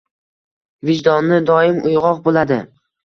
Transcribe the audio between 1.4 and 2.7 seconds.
doim uyg`oq bo`ladi